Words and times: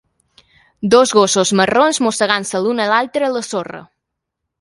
Dos 0.93 1.11
gossos 1.17 1.51
marrons 1.59 1.99
mossegant-se 2.05 2.63
l'un 2.63 2.81
a 2.87 2.87
l'altre 2.93 3.29
a 3.29 3.33
la 3.35 3.45
sorra. 3.49 3.83